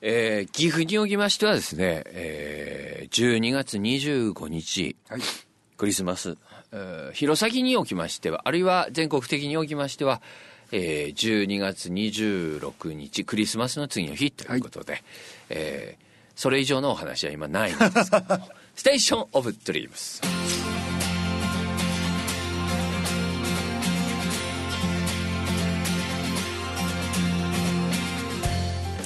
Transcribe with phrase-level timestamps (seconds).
[0.00, 5.20] えー、岐阜におきましてはですね、えー、12月25日、はい。
[5.76, 6.36] クリスマス、
[6.72, 10.20] えー弘前におきましては、あるいは全国的におきましては、
[10.72, 15.02] えー、12月26日、クリスマスの次の日ということで、
[15.48, 16.08] えー
[16.38, 20.67] それ以上のお話は今ないんですけども、 ステーション・オブ・ドリームス。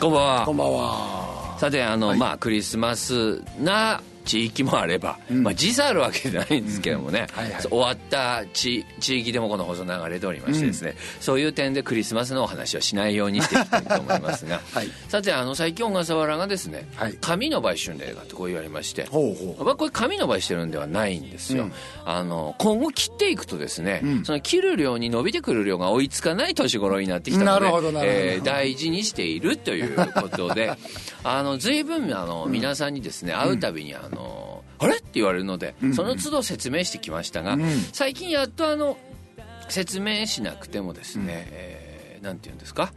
[0.03, 0.46] こんばんは。
[0.46, 1.57] こんばんは。
[1.61, 7.62] さてあの、はいまあクリスマスな地域もあれば、まあ時差あるわけじゃないんですけどもね、はいはい。
[7.62, 14.89] そう終わった地地域でもこの放送流れておりましてですね、そういう点でクリスマスのお話はしないようにしていきたいと思いますが、 はい。
[15.09, 17.19] さてあの最近小笠原がですね、はい。
[17.21, 19.07] 紙の売春令がとこう言われまして。
[19.07, 21.73] ほうほまあ、これ紙の場合してるんではないんですよ、うん。
[22.05, 24.25] あの今後切っていくとですね、うん。
[24.25, 30.77] その切る量に伸びてくる量が追いつかない年頃になってきたので大事にしているということで
[31.25, 34.97] あの随分あの皆さんにですね会うたびにあの、あれ？
[34.97, 35.95] って言われるので、ん。
[35.95, 37.69] その都度説明してきましたが、うん。
[37.92, 38.97] 最近やっとあの
[39.69, 42.92] 説明しなくてもですね、えーなんて言うんですか？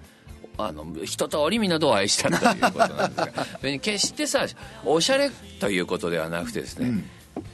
[0.58, 3.34] あの一通りみんなどう愛したということなんですが
[3.81, 4.45] 決してさ
[4.86, 7.09] おしゃれということではなくてですね、うん。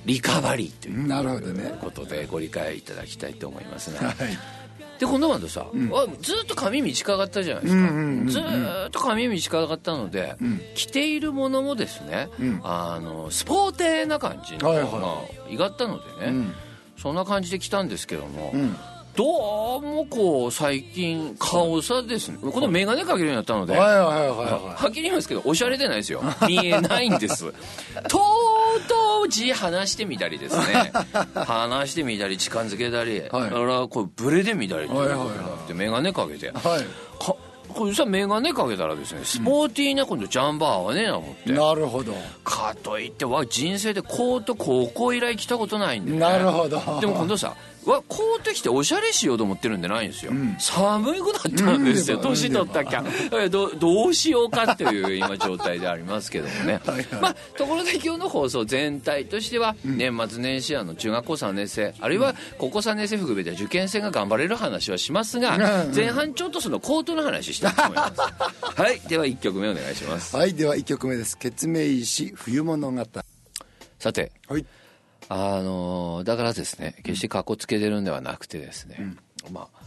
[0.05, 1.77] リカバリーという。
[1.79, 4.15] ことでご理解いただきたいと思いますが、はい。
[5.01, 8.27] でこのままさ、あずっと髪短かったじゃないですか、うんうんうんうん。
[8.27, 10.61] ずーっと髪短かったので、ん。
[10.75, 12.61] 着ているものもですね、うん。
[12.63, 16.53] あのスポーテーな感じのはいはいったのでね、うん。
[16.99, 18.77] そんな感じで来たんですけども、うん。
[19.15, 26.21] どうもこう最近顔さですねこの眼鏡かけるようになったので、はっきり言いますけどおしゃれでないですよ。
[26.47, 27.51] 見えないんです。
[28.07, 28.19] と
[28.85, 30.91] うとう字離してみたりですね
[31.33, 36.49] 離してみたり近づけたり、はいだからこうブレで見たりといって眼鏡かけてい。
[36.49, 36.81] はい。
[37.23, 37.35] か
[37.73, 42.13] これさ眼鏡かけたらですねスポーティーな今度ジャンバー合わねえな思って、なるほど。
[42.43, 46.79] かといってわ人生でコート高校以来着たことないんで、ね、なるほど。
[46.99, 50.55] でも今度さわコート着ておしゃれしようと思ってるんじゃないんですよ、ん。
[50.59, 52.17] 寒くなったんですよ。
[52.17, 52.23] うん。
[52.23, 56.79] 年取ったきゃえどどうしようかっていう今状態でありますけどもね。
[56.85, 57.05] はいはい。
[57.21, 65.95] まあところで今日の放送全体としては年末年始あの中学校3年生あるいは高校3年生含めて受験生が頑張れる話はしますがうん。
[65.95, 68.21] 前半ちょっとそのコートの話したいと思います。
[68.81, 68.99] はい。
[69.07, 70.35] では1曲目お願いします。
[70.35, 70.53] はい。
[70.53, 71.37] では一曲目です。
[71.37, 73.05] 決命石冬物語。
[73.99, 74.65] さてはい。
[75.29, 79.15] あのだからですね決してかっこつけてるんではなくてですね、
[79.51, 79.81] まあ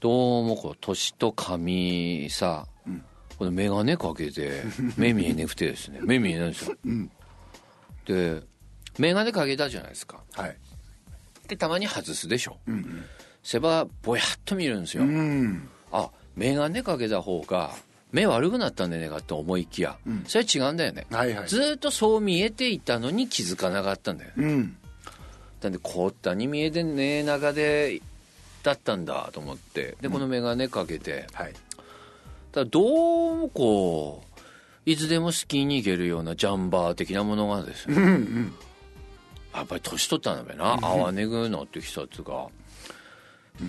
[0.00, 2.66] どうもこう年と髪さ、
[3.38, 4.62] この眼鏡かけて
[4.98, 6.76] 目見えねくてですね目見えないんですよ、
[8.04, 8.42] で
[8.98, 10.22] 眼鏡かけたじゃないですか。
[10.32, 10.56] はい。
[11.48, 12.58] でたまに外すでしょ、
[13.42, 15.68] せばぼやっと見るんですよ、うん。
[15.90, 17.74] あ眼鏡かけた方が
[18.12, 19.96] 目悪くなったんでねえかと思いきや、
[20.26, 21.48] それは違うんだよね、はいはい。
[21.48, 24.76] ずーっとそう見えていたのに気づかなかったんだよねうん。
[25.62, 28.00] なんでこったに見えてねえ中で
[28.62, 31.52] だったんだと思ってでこの眼鏡かけて、はい。
[32.52, 34.42] ただどうもこう
[34.84, 38.54] いつでもスキーに行けるようなジャンバー的なものがですね、うんうん。
[39.54, 42.48] やっぱり年取ったんだべな合わねぐなってきつうか、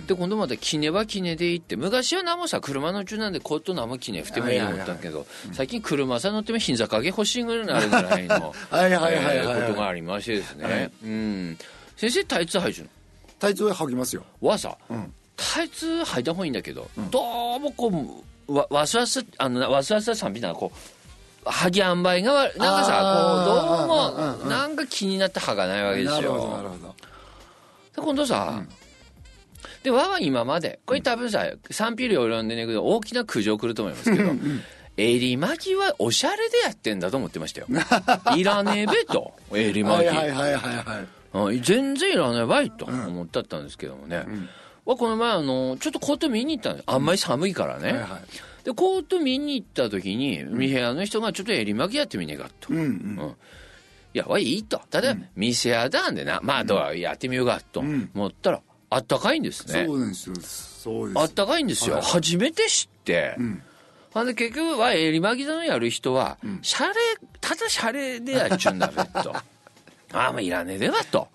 [0.06, 9.36] で今度またキネはキネで行って昔は何もさ車の中なんでコート何もキネふてもいいと思ったけど、最近車さ乗っても膝掛け欲しいぐらいになるぐらいの はいはいはいはい。
[9.36, 10.90] えーことがありましてですね、はい。
[11.04, 11.58] うん。
[11.96, 12.88] 先生タイツ履いてる
[13.38, 14.24] タイツを履きますよ。
[14.42, 15.12] のはさ、うん。
[15.36, 26.94] タイツ履いた方がいいんだけど、どうもこうわわすわすあのわすわすさんみたいなこうはぎ塩梅が悪いなんかさこうどうも、うんうんうんなんか気になって履かないわけですなるほどなよるほど。
[27.96, 28.62] で今度さ、
[29.82, 34.30] でわは今までこれ多分さ賛否両論でね大きな苦情来ると思いますけど
[34.96, 37.66] 襟巻きはおしゃれでやってんだと思ってましたよ。
[38.36, 44.24] いらねえべと襟巻き、はいはいはいはい全然いらないわいと思ってたんですけどもね、
[44.84, 46.76] わこの前あのちょっとコート見に行ったの。
[46.76, 48.64] よあんまり寒いからね、はいはい。
[48.64, 52.88] でコート見に行った時に店屋の人がちょっと襟巻きやってみねえかと、うんううん。
[53.16, 53.36] ん。
[54.14, 54.80] いやわいいと。
[54.90, 56.38] ただ、店屋だんでな。
[56.44, 58.08] まあどうやってみようかとん。
[58.14, 59.86] 思ったらあったかいんですね。
[59.86, 60.36] そうですよ。
[60.36, 61.18] そうです。
[61.20, 62.04] あったかいんですよ、はい。
[62.04, 63.62] 初めて知って、ん。
[64.10, 66.94] ほんで結局は襟巻きのやる人は、シャレ
[67.40, 69.34] ただシャレでやっちゅうんだべと
[70.14, 71.28] ああまあいらねえではと。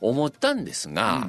[0.00, 1.28] 思ったんですが、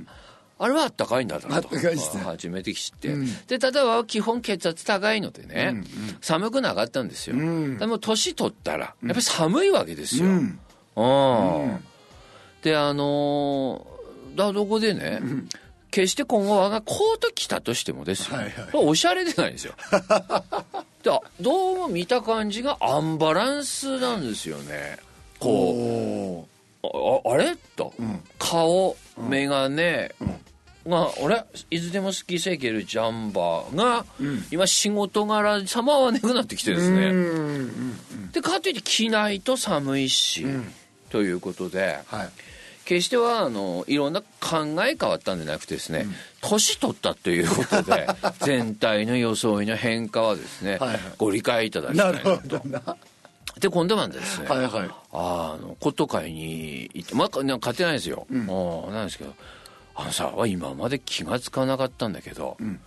[0.58, 1.54] あれはあったかいんだと。
[1.54, 2.24] あったかいですね。
[2.24, 3.46] 初めて知って、うん。
[3.48, 5.84] でただは基本血圧高いのでね、
[6.22, 7.78] 寒くなかったんですよ、ん。
[7.78, 10.60] でも年取ったらやっぱり寒いわけですよ、うん。
[10.96, 11.86] うん。
[12.62, 13.95] であのー
[14.36, 15.22] だどこでね、
[15.92, 18.54] 決して今後我がコート着たとしてもですよ、はいはい。
[18.74, 19.74] おしゃれでないですよ。
[21.04, 24.98] でどうも見た感じがアンバランスなんですよね。
[25.40, 26.48] こ
[26.84, 27.56] うおああれ？
[27.76, 28.24] と、ん。
[28.40, 29.76] 顔眼鏡
[30.88, 31.46] が、あれ？
[31.72, 34.06] いつでも好きせけるジャンバーが、
[34.52, 40.46] 今仕事柄様はなくなってきてですね、うんうんでかといって着ないと寒いし、
[41.10, 42.30] ということではい
[42.86, 46.06] 決してはあのいろんな考え変わったんじゃなくてですね、
[46.42, 48.08] 年取ったということで
[48.42, 51.00] 全体の装いの変化はですね、はいはい。
[51.18, 52.82] ご理解いただきたないるなほどな。
[52.86, 52.98] は
[53.60, 54.70] で今度はですね、いはい。
[55.14, 58.46] あの骨董会に行ってまあなんか買ってないですよ、うん、
[58.94, 59.34] なんですけど
[59.96, 62.80] あのさ今まで気が付かなかったんだけど、ん。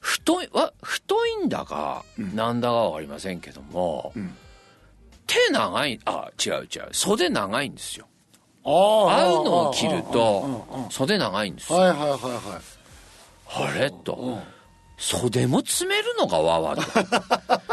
[0.00, 4.36] 太いわ太いんだか、なんだかわかりませんけども、ん。
[5.28, 8.06] 手長いあ違う違う袖長いんですよ
[8.64, 12.60] あああいうのを着ると袖長いんですよはいはいはいは
[13.68, 14.38] いあれと
[14.96, 16.82] 袖も詰めるのがわわと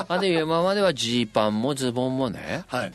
[0.08, 2.94] あで今まではジーパンもズボンもねはい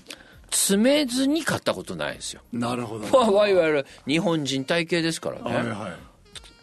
[0.50, 5.42] 詰めずに買ったことないんですよなるほどまあ、いわゆる日本人体型ですからね。
[5.42, 6.10] はいはい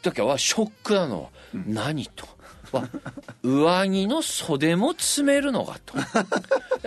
[0.01, 2.27] 時はショックなのは、何と。
[2.71, 2.89] わ
[3.43, 5.93] 上着の袖も詰めるのかと。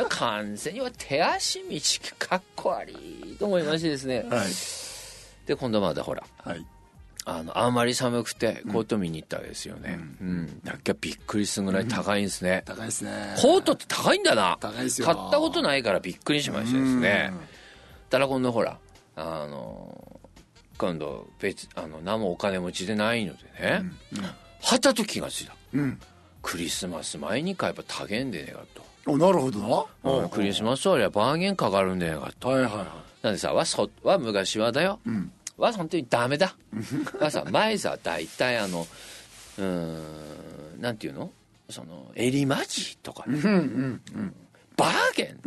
[0.09, 4.25] 完全には手足短くかっこ悪いと思いましてですね。
[4.29, 4.49] はい
[5.47, 6.65] で、今度まだほら、はい
[7.25, 9.99] あの、あんまり寒くてコート見に行ったわけですよね。
[10.21, 10.61] うん。
[10.63, 12.63] だっけびっくりするぐらい高いんですね。
[12.65, 14.57] 高いですねコートって高いんだな。
[14.61, 17.33] 高いですよ買ったことないからびっくりしましたですね。
[18.09, 18.79] たら今度ほら
[19.17, 20.21] あの
[20.79, 23.83] 今度別あの何もお金持ちでないのでね、
[24.63, 25.99] はたと気がついたうん。
[26.43, 28.83] クリスマス前に買えば多減でねえかと、
[29.13, 29.89] おなるほど。
[30.03, 30.29] なうん。
[30.31, 32.87] クリスマスはあればバーゲンかかるんでねえかとはいはいはい。
[33.23, 35.31] なんでさわそは昔はだよ、ん。
[35.59, 36.55] は本当にダメだ。
[37.21, 38.87] はさ前さ大体あの
[39.59, 41.31] うーんなんていうの？
[41.69, 44.35] その襟巻きとかね、うんうんうん。
[44.77, 45.41] バーゲン。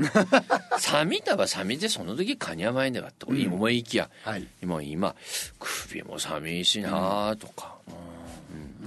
[0.78, 3.25] 寒いたば寒いでその時カニャマイネがと。
[3.28, 4.48] 思いきや、はい。
[4.62, 5.16] 今今
[5.60, 7.94] 首も寒いしなとか、うん、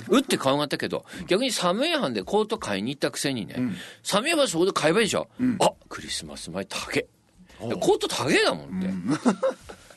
[0.08, 3.56] 打って顔があったけど逆に寒い班でコート買いに行ったくせにね、
[4.02, 5.28] 寒いばそこで買えばいいでしょ、
[5.60, 7.06] あクリスマス前高え。
[7.58, 8.88] コート高えだもんって、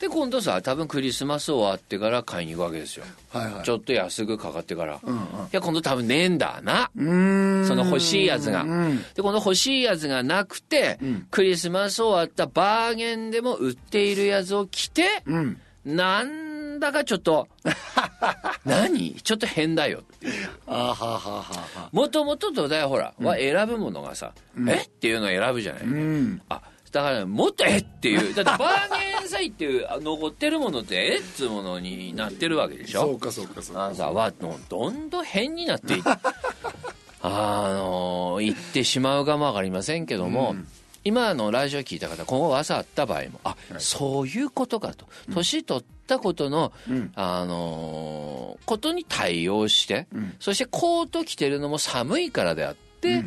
[0.00, 3.64] で今度さ多分クリスマス終わってから買いに行くわけですよ、はいはい。
[3.64, 5.20] ちょっと安くかかってから、うんうん。
[5.20, 8.62] いや今度多分ねえんだな、その欲しいやつが。
[8.62, 9.04] うん。
[9.14, 10.98] で、この欲しいやつがなくて、
[11.30, 15.60] クリスマス終わったバーゲンでも売っているやつを着て、うん。
[15.84, 16.49] なん
[16.80, 17.46] だかちょっと、
[18.64, 19.14] 何？
[19.14, 20.00] ちょっと変だよ。
[20.00, 20.48] っていう。
[20.66, 24.32] あははははもともと土台ほら、は選ぶものがさ、
[24.68, 24.82] え？
[24.84, 26.42] っていうのを選ぶじゃない、うん。
[26.48, 26.60] あ、
[26.90, 27.78] だからもっとえ？
[27.78, 31.18] っていう、だってバーゲン祭っていうあ残ってるものってえ？
[31.18, 33.02] っつうものになってるわけでしょ？
[33.02, 33.84] そうかそうかそうか。
[33.84, 36.02] あのさわどどんどん変になってい
[37.22, 40.56] あの言ってしまうかもわかりませんけども、
[41.04, 45.06] 今あのラジオ聞いた方今後朝会った場合もあ、そういうことかと。
[45.32, 47.12] 年取ったことの、ん。
[47.14, 50.06] あのーことに対応して、
[50.38, 53.24] そしてコート着てるのも寒いからであって、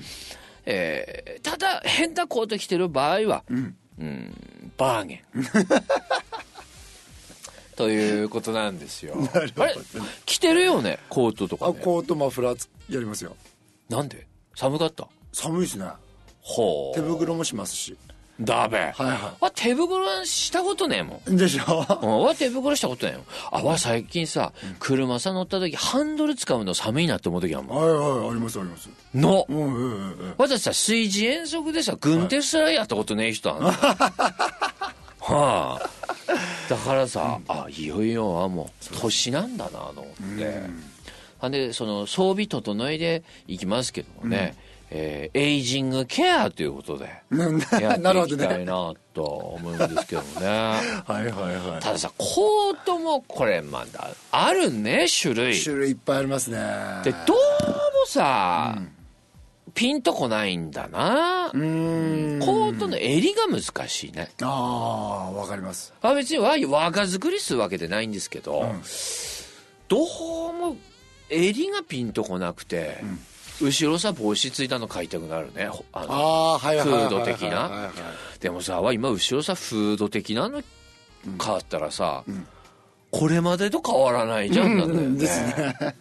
[0.65, 3.75] えーただ変なコート着てる場合は、ん。
[3.99, 5.21] うんバーゲン。
[7.75, 9.15] ということなんですよ。
[9.33, 9.51] あれ？
[10.25, 10.99] 着てるよね？
[11.09, 13.35] コートとか、あね、コートマフラーつやりますよ。
[13.89, 14.27] なんで？
[14.55, 15.07] 寒かった？
[15.31, 15.85] 寒いですね
[16.95, 17.95] 手袋もしますし。
[18.41, 21.33] だべ、はいはわ手袋したことねえもん。
[21.35, 21.85] いでしょ？
[22.01, 23.21] うんわ手袋したことないよ
[23.51, 27.77] あわ最近さ車さ乗った時ハンドル使うの寒いなって思う時あるもん。
[27.77, 28.89] はいはいありますあります。
[29.13, 29.45] の。
[29.47, 29.85] うんうんうんう
[30.25, 30.33] ん。
[30.39, 33.69] 私さ炊事遠足でさ軍手すらやったことねえ人あんの。
[33.71, 35.79] はあ。
[36.69, 40.61] だからさ、あいよいよあもう年なんだなと思って、
[41.39, 41.51] ほん。
[41.51, 44.55] でその装備整えでいきますけどもね、
[44.95, 47.09] えーエイジングケアということで。
[47.81, 50.47] やなるほどっていきたいねなと思うんですけどもね。
[50.47, 55.57] はいはいはたださコートもこれまだあるね種類。
[55.57, 56.59] い種類いっぱいありますね。
[57.03, 57.35] でどうも
[58.05, 58.77] さ、
[59.73, 61.49] ピンとこないんだな。
[61.51, 62.39] うーん。
[62.39, 64.29] コートの襟が難しいね。
[64.43, 65.91] ああわかります。
[66.03, 68.71] あ別にわ若作りするわけでないんですけど、
[69.87, 70.77] どうも
[71.29, 73.03] 襟がピンとこなくて、
[73.61, 75.67] 後ろさ帽子ついたの買いたくなるね。
[75.67, 77.91] ほあのフード的な。
[78.39, 80.61] でもさわ今後ろさフード的なの
[81.37, 82.23] 買ったらさ、
[83.11, 85.95] これまでと変わらないじゃんなんだよね,、ですね。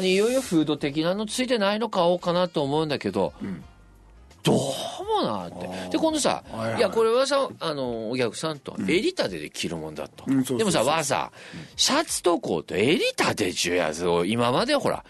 [0.00, 3.32] いよいよフード的なのついてないの買おうかなと思うんだけど、
[4.42, 5.90] どうもなって。
[5.90, 10.24] で今度さ、はいやこれはさあのお客さんと襟立てで着るもんだと、
[10.56, 11.30] でもさわさ
[11.76, 15.04] シャツとコート襟立てちゅうやつを今までほら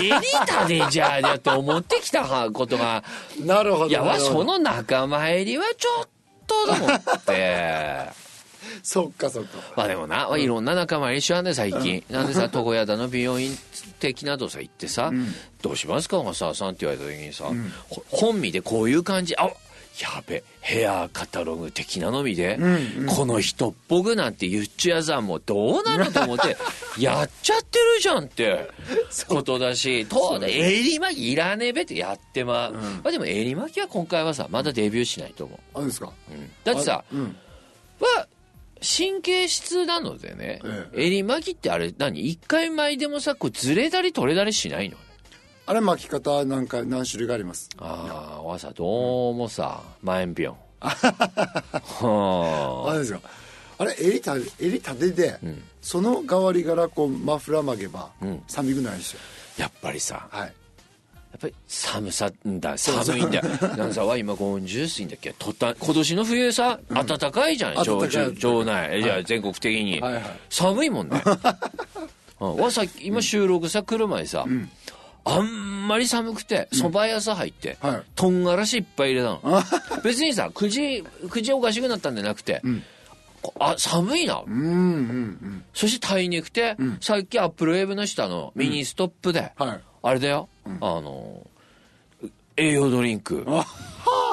[0.00, 3.04] 襟立てじゃあって思ってきたことが。
[3.44, 6.18] なるほどいやわその仲間入りはちょっと
[6.48, 8.27] と思って。
[8.82, 9.58] そっかそっか。
[9.76, 13.56] まあでもな、いろんな仲間一緒なんで最近、なんでさ 床屋だの美容院
[14.00, 15.12] 的などさ行ってさ、
[15.62, 17.44] どうしますか小沢さんって言われた時にさ、
[17.88, 19.36] ほ本見でこういう感じ。
[19.36, 19.50] あ
[20.00, 22.58] やべヘアカタログ的なの見で、
[23.08, 26.56] この人っぽくなんて言っちゅうやつはもうどうなのと思って
[27.00, 28.70] やっちゃってるじゃんって。
[29.26, 36.12] ことだしと襟巻きいらねえべってやってまう、まあでも襟巻きは今回はさまだデビューしないと思う、あですか。
[36.30, 36.50] うん。
[36.62, 37.36] だってさあうん。
[38.00, 38.28] は
[38.80, 42.28] 神経質なのでね、え襟巻きってあれ何？
[42.28, 44.96] 一回巻いてもさこうずれたり取れたりしないの
[45.66, 47.68] あれ巻き方なんか何種類があります？
[47.78, 50.56] ああわさどうもさ万円ぴょん。
[50.80, 50.88] あ
[52.86, 53.20] はれですか
[53.78, 55.38] あれ襟た襟立てで、
[55.80, 58.42] その代わりからこうマフラー曲げば、ん。
[58.48, 59.20] 寒くないですよ。
[59.58, 60.52] あやっぱりさはい
[61.32, 63.44] やっぱり寒さんだ寒いんだよ。
[63.76, 65.32] なんかさわ今50歳んだっけ？
[65.38, 68.10] とった今年の冬さ暖かいじゃん、町暖かい。
[68.10, 70.22] 町町内、いや全国的に、はいはい。
[70.50, 71.22] 寒いもんね、
[72.40, 74.46] うん、わさ今収録さ来る前さ、
[75.24, 78.02] あんまり寒くて蕎麦屋さ入って、はい。
[78.14, 79.62] とんがらしいっぱい入れたの。
[80.02, 82.62] 別にさ口口おかしくなったんじゃなくて、
[83.42, 85.64] こあ寒いな、うんうんうん。
[85.74, 89.80] そして耐えにくくて、さっきアップルウェーブの下のミニストップで、はい。
[90.00, 90.48] あれだよ、
[90.80, 91.46] あの
[92.56, 93.46] 栄養ドリンク。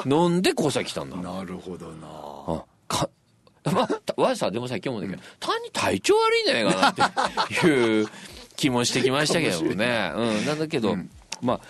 [0.04, 1.16] 飲んでここさ来たんだ。
[1.16, 2.06] なるほどな。
[2.46, 3.08] あか
[3.72, 8.08] まわさでもさっきもだけど、単に体調悪いんじゃないかなって いう
[8.54, 10.96] 気もしてきましたけどもね、うん、なんだけど、
[11.42, 11.60] まあ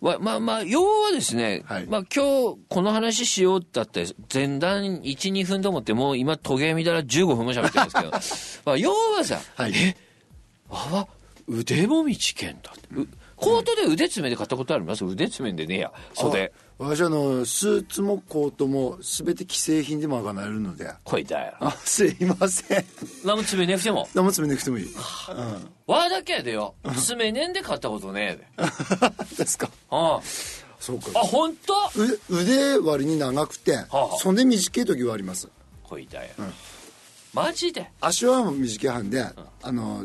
[0.00, 1.86] わまあまあ要はですね、はい。
[1.86, 8.70] まあ今日この話しようだって前段12分と思ってもう今時計見たら15分も喋ってるんですけど。
[8.70, 9.72] まあ要はさ、はい。
[9.74, 9.96] え
[10.70, 11.08] あわ
[11.48, 15.04] 腕もみ事件だって、うコートで腕爪で買ったことあります？
[15.04, 15.92] 腕爪でねえや。
[16.14, 16.52] 袖。
[16.78, 20.90] 私あのスーツもコートも全て既製品で賄えるので。
[21.04, 21.54] こいだよ。
[21.60, 22.84] あすいません。
[23.24, 24.88] 何も爪ねくても何も詰めなくてもいい、
[25.86, 26.74] わだけやでよ。
[26.98, 28.68] 爪ねんで買ったことねえで。
[29.28, 29.70] うん、ですか。
[29.90, 30.20] あ
[30.78, 31.06] そうか。
[31.14, 35.48] あ本当腕腕割に長くて、はあ袖短い時はあります。
[35.82, 36.34] こいだよ、
[37.32, 37.90] マジで？
[38.00, 39.22] 足は短い半で、
[39.62, 40.04] あの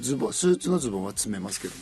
[0.00, 1.80] ズボンスーツのズボンは詰めますけども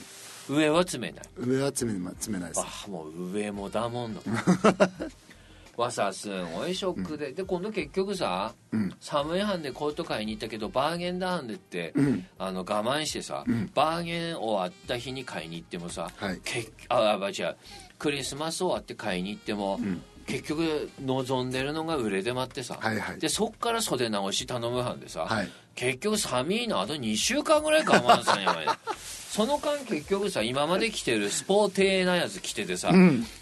[0.49, 1.25] 上は爪ない。
[1.39, 2.51] 上は詰めま詰めない。
[2.51, 4.23] ですあもう上もだもんの
[5.77, 8.55] わさすごいショックで、で今度結局さ、
[9.01, 11.93] 寒い班でコート買いに行ったけどバーゲンダーハンでって、
[12.39, 16.41] あの我慢してさ、バーゲン終わった日に買いに行ってもさ、はい。
[16.45, 17.57] 結ああ違う。
[17.99, 19.81] クリスマス終わって買いに行っても、
[20.27, 23.19] 結局望んでるのが売れで待ってさ、はいはい。
[23.19, 25.51] でそっから袖直し頼む班でさ、はい。
[25.75, 28.67] 結局寒いのあと2週間ぐらい我慢したんやばい
[29.35, 32.93] その間結局さ今まで着てるスポーテーなやつ着ててさ、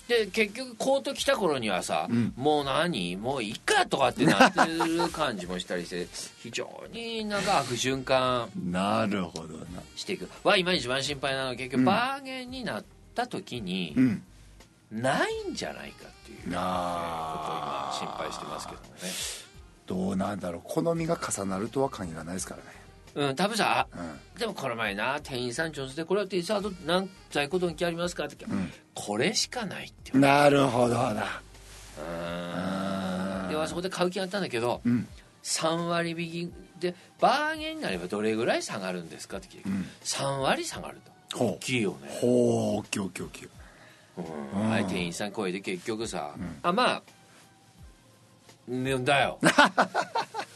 [0.08, 3.16] で結局コート着た頃にはさ、もう何？
[3.16, 6.08] もういいかとかってなってる感じもしたりして
[6.38, 9.82] 非常になんか悪循環 なるほどな。
[9.94, 10.30] していく。
[10.42, 12.84] は今一番心配なのは結局バーゲンになっ
[13.14, 14.22] た時に、うん。
[14.90, 18.92] ないんじゃないかっていうことをな今心配してますけどもね。
[19.86, 20.62] どうなんだろう。
[20.64, 22.81] 好みが重なるとは限らないですからね
[23.14, 24.36] うん、多分さ、う。
[24.36, 24.38] ん。
[24.38, 28.60] でもこの前な店員さん上手でこれは店員さんあと何在庫ドンキありますかって聞いたら、
[28.94, 31.40] これしかないってなるほどな。
[31.98, 33.48] うん。
[33.50, 35.06] ではそこで買う気があったんだけど、ん。
[35.42, 39.68] 3割引きでバーゲンになればどれぐらい下がるんですかって聞いて、
[40.04, 41.38] 3割下がると。
[41.38, 42.26] 大きいよね、ほ
[42.76, 43.48] うオッケーオッケーオッケー
[44.54, 44.70] うん。
[44.70, 47.02] はい店員さん声で結局さ、あまあ
[48.68, 49.38] うんだよ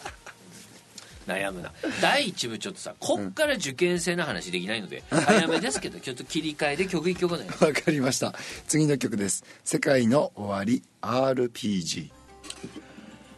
[1.27, 1.73] 悩むな。
[2.01, 8.35] 第一部ちょっとさこっから受験生の話できないので、 早めですけどちょっと切り替えで曲一曲ねわかりました。
[8.67, 12.11] 次の曲です「世界の終わり RPG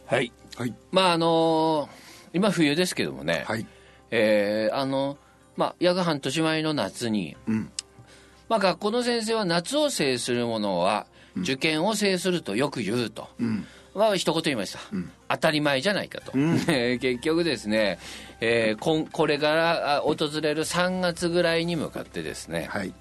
[0.05, 0.73] はい」はい。
[0.91, 3.65] まああのー今冬ですけどもね、はい。
[4.11, 5.17] えーあの
[5.57, 7.71] まあ約半年前の夏に、ん。
[8.49, 11.05] まあ、学校の先生は夏を制するものは
[11.37, 13.63] 受験を制するとよく言うと、ま
[13.95, 14.79] あ一言言いました、
[15.29, 17.99] 当たり前じゃないかと、 結局ですね、
[18.41, 22.93] えーこんこれからあ訪れる3月ぐらいに向かってですね、はい。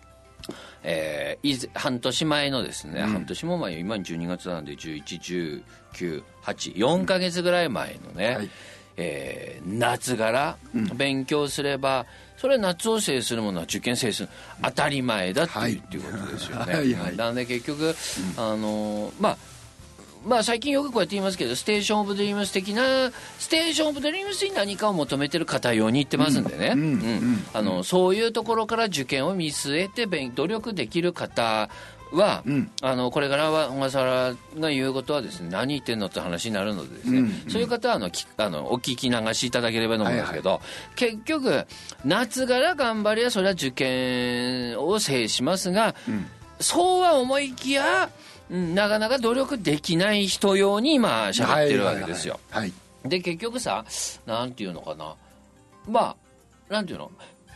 [0.85, 8.51] えー半年前のですね、半年も前今12月なんで111984か月ぐらい前のね、はい。
[8.97, 10.57] えー夏から
[10.95, 14.29] 勉強すれば、それは夏を制するものは受験制する
[14.63, 16.75] 当たり前だっていう,、はいっていうことですよね。
[16.75, 16.95] はい。
[16.95, 17.17] はい。
[17.17, 17.95] なので結局、
[18.37, 19.37] あのーまあ
[20.29, 31.71] まあ最近よくこうやって言いますけど、ステーション・オブ・ドリームス的な、ステーション・オブ・ドリームスに何かを求めてる方用に言ってますんでね、うんあのそういうところから受験を見据えて勉努力できる方
[32.13, 32.43] は、
[32.83, 40.61] あのこれからは小笠原が言うことはですね何言ってんのって話になるのでですね、そういう方はあのきあのお聞き流しいただければと思うんですけど、
[40.95, 41.65] 結局
[42.05, 45.95] 夏から頑張りはそれは受験を制しますが、
[46.61, 52.41] そうは思いきやうんなかなか努力できない人用に今喋ってるわけですよ。
[52.51, 52.63] はい。
[52.63, 52.73] はい
[53.05, 53.85] で結局さ
[54.27, 55.15] なんていうのかな。
[55.89, 56.17] ま
[56.69, 57.11] あなんていうの？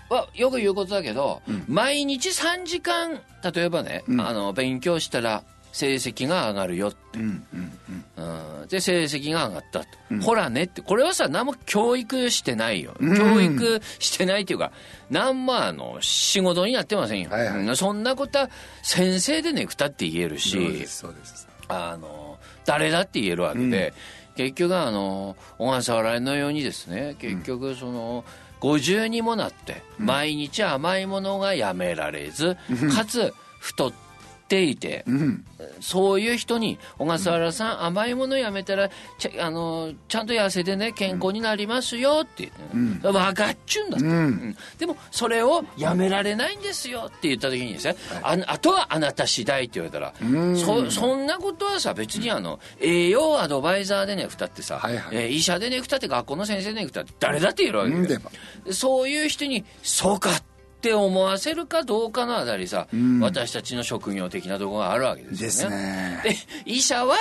[0.08, 3.20] はよく言うことだけど、毎日3時間
[3.52, 7.72] 例えばね、あの勉強したら成績が上がるよって、うんうん
[8.18, 8.60] うん。
[8.60, 8.68] うん。
[8.68, 9.86] で成績が上がったと、
[10.22, 10.82] ほらねって。
[10.82, 14.70] これはさ何も教育してないよ、教育してないっていうか
[15.10, 17.66] 何もあの仕事になってませんよ、はいはい。
[17.66, 17.76] うん。
[17.76, 18.50] そんなことは
[18.82, 21.48] 先生でねくたって言えるしそうですそうです。
[21.68, 23.94] あの誰だって言えるわけで、
[24.36, 28.24] 結局あの小笠原のようにですね結局その、
[28.60, 32.56] 50にもなって毎日甘いものがやめられず、
[32.94, 34.11] かつ太って
[34.60, 35.44] いて、うん。
[35.80, 42.50] そういう人に小笠原さん、甘いものやめたらちゃあのちゃんと痩せてね健康になりますよって。
[42.74, 44.56] 言って、分かっちゅうんだって、うん。
[44.78, 50.12] でもそれをやめられないんですよって言った時にですね、ああとはあなた次第って言われたら、
[50.56, 55.16] そそんなことはさ別にあの栄養アドバイザーでねくたってさ、はいはい。
[55.16, 58.30] えー医者でねくたって学校の先生でねくたって誰だって言えるわけでも。
[58.70, 60.51] そういう人にそうかって
[60.92, 62.88] 思わせるかどうかのあたりさ、
[63.20, 66.20] 私たちの職業的なところがあるわけですよね。
[66.24, 66.56] ですね。
[66.64, 67.16] で医者は、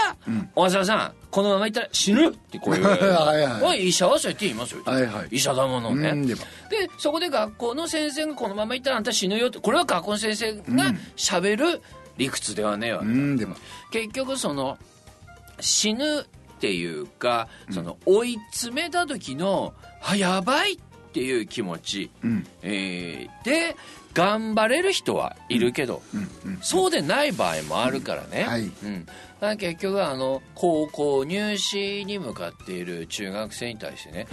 [0.55, 2.83] 小笠原さんこのままいったら死ぬってこういう。
[2.87, 3.87] はいはい。
[3.87, 5.27] 医者はそうやって言いますよ、はいはい。
[5.31, 6.35] 医者だものね、うんで
[6.97, 11.81] そこで学校の先生がこのままいったらあんた死ぬよってこれは学校の先生がしゃべる
[12.17, 13.55] 理屈ではねえわけ、うんでも。
[13.91, 14.77] 結局その
[15.59, 16.25] 死ぬっ
[16.59, 22.47] ていうかその追い詰めた時のあやばいっていう気持ち、うん。
[22.61, 23.75] えーで
[24.13, 28.61] 頑張れる人はいるけど、うんうんそうでない場合もあるからね、はい。
[28.61, 34.27] うん、だから結局あの高校入試に向かっている中学生に対してね、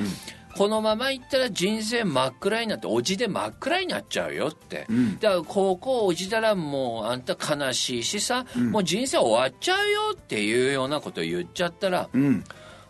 [0.56, 5.18] このままいったら人生真っ暗になっておじで真っ暗になっちゃうよって、ん。
[5.20, 12.44] だから高校おじたらもうあんた悲しいしさ、もう人生終わっちゃうよっていうようなことを言っちゃったら、うん。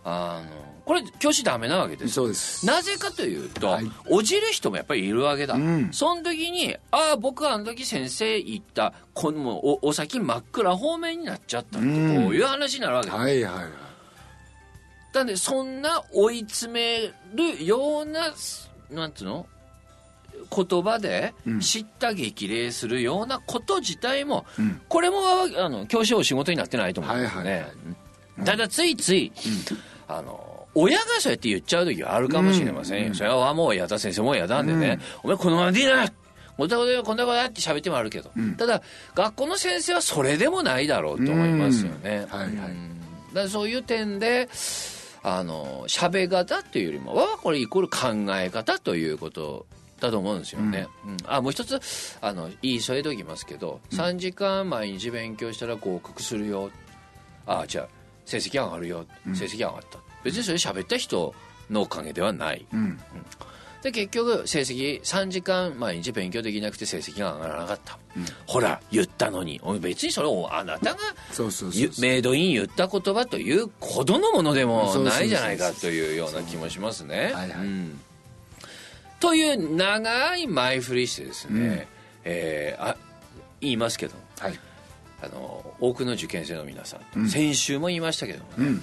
[0.04, 2.14] あのこれ教師ダメなわけです。
[2.14, 2.64] そうです。
[2.64, 3.92] なぜかというと、はい。
[4.08, 5.90] おじる人もやっぱりいるわけだ、うん。
[5.92, 12.24] その時にああ僕はあの時先生言ったこのおお先真っ暗方面になっちゃったって、うん。
[12.24, 13.70] こういう話になるわけだ、はいはいはい。
[15.12, 18.32] なんでそんな追い詰めるような
[18.90, 19.46] なんていうの？
[20.50, 21.60] 言葉でうん。
[21.60, 24.80] 知った激励するようなこと自体も、うん。
[24.88, 25.18] これも
[25.58, 27.76] あの教師お仕事になってないと思うんですよね、はいはいはい。
[28.38, 28.44] うん。
[28.46, 29.32] ただついつい、
[30.06, 30.47] あの
[30.80, 36.08] 親がそうやって言っちゃう時はあるかもしれませんよ、それはもう矢田先生も嫌だんでね、お前このままでいいな
[36.56, 38.82] こんなことよこんなことだって喋ってもあるけど、ただ
[39.14, 42.38] 学校の先生はそれでもないだろうと思いますよね、うん。
[42.38, 42.70] はいはい。
[42.70, 42.98] うん。
[43.28, 44.48] だからそういう点で
[45.22, 49.66] あの喋方っていうよりもはこれイコール考え方ということ
[50.00, 51.16] だと思うんですよね、うん。
[51.26, 51.80] あもう一つ
[52.20, 56.70] あの言い添えておきますけど、3時間毎日勉強したら合格するよ。
[57.46, 57.88] あじゃあ
[58.24, 61.34] 成績上がるよ、成績上がった別にそれ喋った人
[61.70, 63.00] のおかげではない、うん。
[63.82, 67.98] で結局成績3時間毎日勉強できなくて成績が上がらなかった、
[68.46, 69.60] ほら言ったのに。
[69.80, 70.98] 別にそれをあなたが
[72.00, 77.32] メイドイン言った言葉というほどのものでもないじゃないかというような気もしますね。
[77.32, 77.66] はいはい。
[77.66, 78.00] うん。
[79.20, 81.88] という長い前振りしてですね、
[82.24, 82.96] えーあ
[83.60, 84.58] 言いますけどはい。
[85.20, 88.82] あの多くの受験生の皆さん、先週も言いましたけどもね、うん。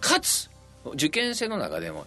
[0.00, 0.50] かつ
[0.92, 2.06] 受験生の中でも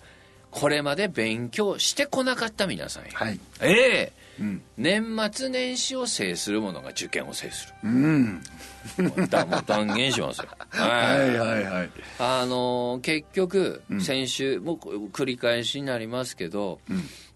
[0.52, 3.40] これまで勉強してこなかった皆さんや、はい。
[3.62, 4.14] ええ。
[4.40, 4.62] うん。
[4.78, 8.42] 年末年始を制する者が受験を制すうん。
[8.98, 10.48] るもうだもう断言しますよ。
[10.70, 11.64] はいはい。
[11.64, 16.80] はいあの結局先週もう繰り返しになりますけど、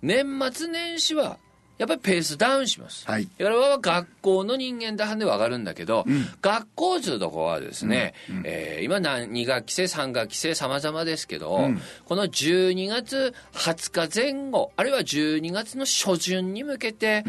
[0.02, 1.38] 年末年始は
[1.82, 3.08] やっぱりペースダウンします。
[3.10, 3.26] はい。
[3.26, 6.06] これは学校の人間だはんでわかるんだけど、
[6.40, 8.14] 学校というところはですね、
[8.44, 11.72] えー今何2学期制3学期制様々ですけど、
[12.06, 17.24] この12月20日前後あるいは12月の初旬に向けて、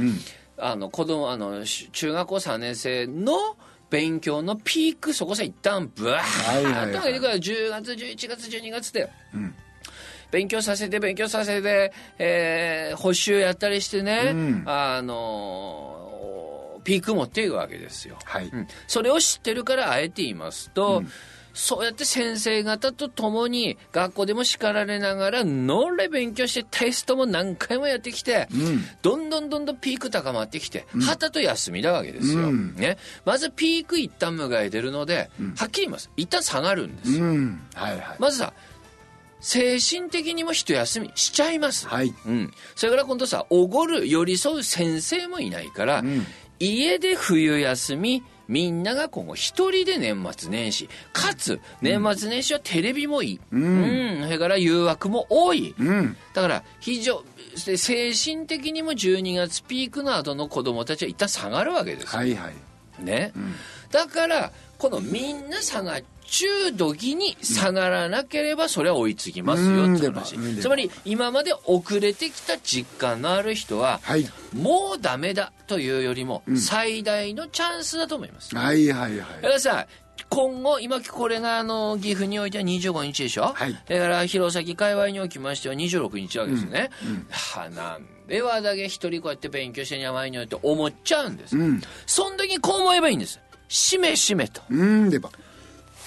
[0.58, 3.56] あの子供あのし中学校3年生の
[3.88, 7.34] 勉強のピークそこさ一旦ブワーッと上げてくる。
[7.38, 9.54] 10月11月12月で、ん
[10.32, 14.62] 勉強させて勉強させて、えー補習やったりしてね、うん。
[14.66, 16.02] あのー
[16.82, 18.18] ピーク持っていくわけですよ。
[18.24, 18.46] はい。
[18.46, 18.66] うん。
[18.88, 21.04] それを知ってるからあえて言いますと、
[21.54, 28.48] そうやって先生方と共に学校でも叱られながらのれ勉強してテストも何回もやってきて、
[29.02, 36.10] どんどんどんどんピーク高まってきて、はたと休みだわけですよ、ね、まずピーク一旦迎えてるので、はっきり言います。
[36.16, 37.24] 一旦下がるんですよ、
[37.74, 38.52] はいはい、まずさ
[39.42, 42.14] 精神的にも一休みしちゃいます、はい。
[42.26, 46.04] うん、それから今度さおごる寄り添う先生もいないから、
[46.58, 54.22] 家で冬休みみんなが今後一人で年末年始かつ年末年始はテレビもいい、うん。
[54.24, 56.16] それから誘惑も多い、うん。
[56.34, 57.24] だから非常
[57.66, 62.18] で精神的にも12月ピークの後の子供たちは一旦下がるわけですよ。
[62.18, 62.54] はいはい。
[63.02, 63.32] ね、
[63.90, 64.52] だから
[64.82, 70.34] このみんな下がっちゅう時に下がらなければそれは追いつきますよって話。
[70.34, 79.86] うんつまり今まで遅れてきた実感のある人ははいもうダメだというよりも最大のチャンスだと思います、はいはいはだからさ
[80.28, 83.72] 今後今これがあの岐阜においては25日でしょ、はい。
[83.72, 86.90] だから弘前界隈におきましては26日わけですよね、
[87.30, 91.82] はあなんでわだけ一人こうやって勉強してに甘いのよって思っちゃうんです、いうん。
[92.06, 93.38] その時にこう思えばいいんです
[93.72, 94.60] しめしめと。
[94.68, 95.30] うんでば。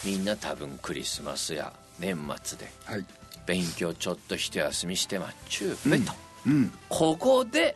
[0.03, 3.05] みんな多分クリスマスや年末ではい。
[3.47, 6.13] 勉強ちょっと一休みしてまっちゅうべと、
[6.45, 7.75] うんここで、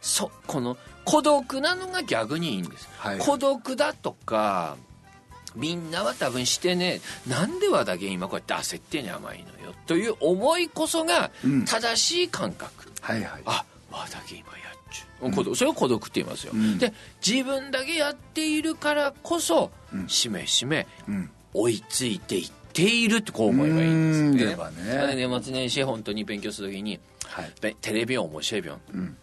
[0.00, 3.18] そこの孤独なのが逆にいいんです、はい。
[3.18, 4.76] 孤独だとか
[5.56, 11.64] みんなは多分してねなんでわだけ今こうやって焦ってんね甘いのよという思いこそがうん。
[11.64, 13.42] 正しい感覚、はいはい。
[13.46, 14.63] あわだけ今や
[15.32, 16.78] 孤独それを孤独って言いますよ、ん。
[16.78, 16.92] で
[17.26, 19.70] 自分だけやっているからこそ、
[20.06, 21.30] しめしめうん。
[21.52, 24.76] 追いついていっているってこう思えばいいんですうん。
[24.76, 25.14] ね。
[25.14, 27.52] ね年末年始本当に勉強するときにはい。
[27.60, 29.16] べテレビ面白いびょん、ん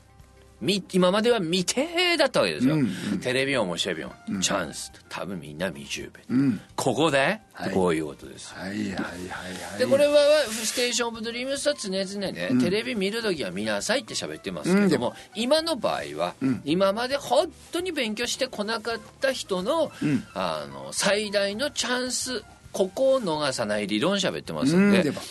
[0.61, 2.81] み今までは未定だったわけですよ、うん
[3.13, 3.19] うん。
[3.19, 6.61] テレビ面白いびょん、チャンス多分みんな未十べ、うん。
[6.75, 7.73] ここで、はい。
[7.73, 8.53] こういうことです。
[8.53, 8.91] はいはいはい。
[8.91, 10.13] はいでこれは
[10.49, 19.91] ステーション・オブ・ドリームスは常々ね、テレビ見るときは見なさいって喋ってますけども、今の場合は、今まで本当に勉強してこなかった人の,、
[20.33, 25.03] あの最大のチャンスここを逃さない理論喋ってますんで、うん。
[25.03, 25.21] でば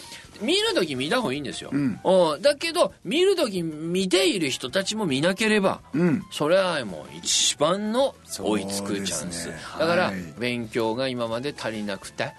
[0.40, 2.00] 見るとき見た方がいいんですよ、ん。
[2.02, 2.42] うん。
[2.42, 6.22] だけど見るとき見ている人たちも見なければ、うん。
[6.30, 9.54] それはもう一番の追いつくチャンス、すね。
[9.78, 10.14] だからはい。
[10.38, 12.32] 勉強が今まで足りなくて、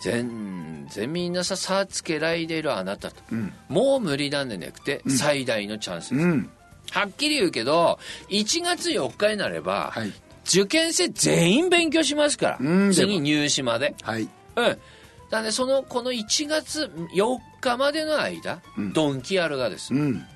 [0.00, 3.16] 全然みんなさ差つけられているあなたと、
[3.68, 6.50] もう無理なんでなくて、最大のチャンスです、うん。
[6.90, 7.98] はっきり言うけど
[8.30, 10.12] 1月4日になれば、はい。
[10.44, 12.92] 受験生全員勉強しますから、うん。
[12.92, 13.94] 次入試まで。
[14.02, 14.22] はい。
[14.56, 14.78] うん
[15.30, 18.60] だねそのこの1月4日までの間、
[18.94, 20.26] ドンキアルがです、うん。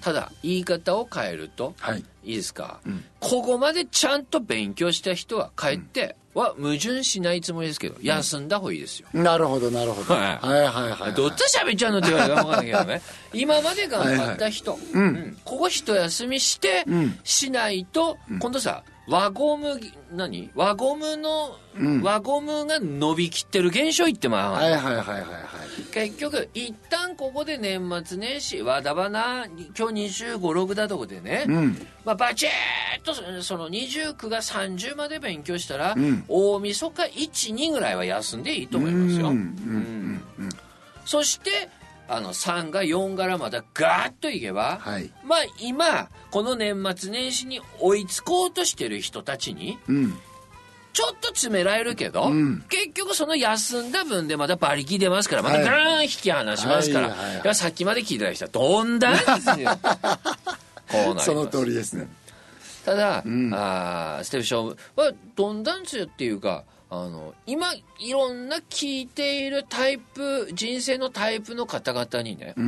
[0.00, 2.04] ただ言い方を変えると、はい。
[2.24, 2.80] いいですか、
[3.20, 10.14] ここまでちゃんと勉強した人は帰っては矛盾しないつもりですけど休んだ方がいいですよ、なるほどなるほど。
[10.14, 10.46] はい。
[10.46, 13.02] はいはいはいどっち喋っちゃうのって言われたら分かんないけどね。
[13.34, 15.38] 今まで頑張った人、うん。
[15.44, 17.18] ここ一休みして、ん。
[17.24, 19.80] しないと、今度さ輪ゴム
[20.12, 20.50] 何？
[20.54, 21.56] 輪ゴムの、
[22.02, 25.22] 輪ゴムが伸びきってる現象言ってまう、はいはいはいはいはい。
[25.92, 31.86] 結局一旦ここで年末年始わだばな今日2 5 6だとこでね、うん。
[32.04, 32.50] まあ、バチッ
[33.02, 36.24] とその29が30まで勉強したら、ん。
[36.28, 39.34] 大晦日12ぐらいは休んでいいと思いますよ、うん。
[39.34, 40.48] うん。
[41.06, 41.70] そして
[42.08, 45.10] あの3が4からまたガーッといけば、はい。
[45.24, 50.18] まあ今この年末年始に追いつこうとしてる人たちにうん。
[50.94, 52.64] ちょっと詰められるけど、ん。
[52.68, 57.14] 結局その休んだ分でまた馬力出ますからまたガーン引き離しますから、は
[57.46, 59.70] いさっきまで聞いてた人はどんだんですよ。
[60.90, 62.08] こうなその通りですね。
[62.84, 72.62] ただ、あーステップショーはどんだんつよっていうかあの今いろんな聞いているタイプ人生のタイプの方々にね、う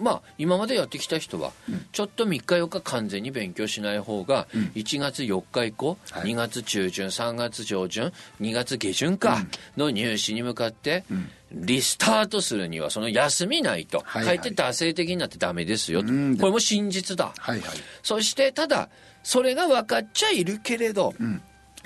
[0.00, 1.52] まあ今までやってきた人は、
[1.92, 6.32] ちょっと3日4日完全に勉強しない方が、1月4日以降、はい。
[6.32, 9.38] 2月中旬3月上旬2月下旬か
[9.76, 11.04] の入試に向かって、
[11.52, 14.38] リスタートするにはその休みないと、はいはい。
[14.38, 16.36] かえって惰性的になってダメですよと、うん。
[16.36, 17.32] これも真実だ。
[17.38, 17.70] はいはい。
[18.02, 18.88] そしてただ
[19.22, 21.14] それが分かっちゃいるけれど、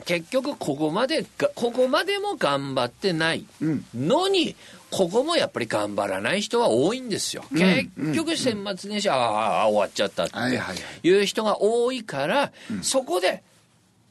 [0.04, 3.46] 結局ここまでがここまでも頑張ってない。
[3.94, 4.56] のに、
[4.90, 7.44] ここもやっぱり頑張らない人は多いんですよ。
[7.52, 12.52] 結局年末年始、ああ終わっちゃったってはいう人が多いから、
[12.82, 13.42] そこで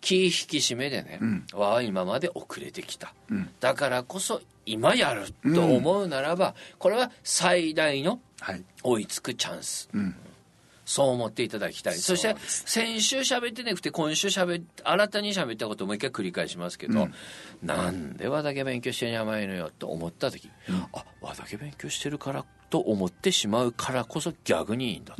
[0.01, 1.19] 気引き締めでね、
[1.53, 3.13] わあ今まで遅れてきた、
[3.59, 8.63] だからこそ今やると思うならば、これは最大のはい。
[8.83, 9.89] 追いつくチャンス。
[10.93, 11.95] んそう思っていただきたい。
[11.95, 17.10] そして、先週喋ってなくて、今週喋っ、新たに喋ったことをもう一回繰り返しますけど、
[17.62, 20.49] なんで和だけ勉強してんやばいのよと思った時、
[20.93, 25.15] あ、和だけ勉強してるからと思ってしまうからこそ逆にいいんだ。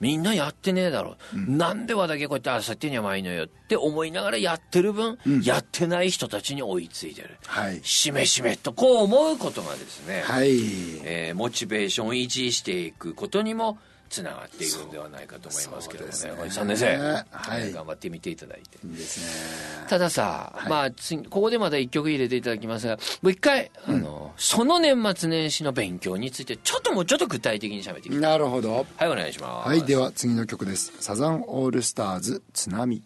[0.00, 1.16] みんなやってねえだろ。
[1.34, 7.36] なんで和だけこうやってあさってんやばいのよって思いながらやってる分、やってない人たちに追いついてる。
[7.46, 10.50] はいしめしめとこう思うことがですね、はい
[11.04, 16.42] えーモチベーションを維持していくことにもつながっていくんではないかと思いますけどもねね。
[16.42, 16.86] おじさん先生、
[17.30, 17.62] はい。
[17.62, 18.78] えー頑張ってみていただいて。
[18.86, 19.86] いいですね。
[19.88, 28.86] たださ、まあ次ここでまた一曲入れていただきますがもう一回、あのその年末年始の勉強についてちょっともうちょっと具体的に喋っていきなるほど。
[28.96, 29.68] はいお願いします。
[29.68, 30.92] はいでは次の曲です。
[31.00, 33.02] サザンオールスターズ津波。